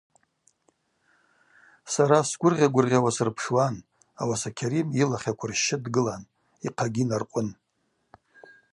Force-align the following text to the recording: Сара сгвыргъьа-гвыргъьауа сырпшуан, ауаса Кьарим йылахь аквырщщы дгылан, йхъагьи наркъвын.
Сара 1.93 2.17
сгвыргъьа-гвыргъьауа 2.29 3.11
сырпшуан, 3.15 3.75
ауаса 4.21 4.49
Кьарим 4.57 4.87
йылахь 4.97 5.27
аквырщщы 5.31 5.77
дгылан, 5.83 6.23
йхъагьи 6.67 7.03
наркъвын. 7.09 7.49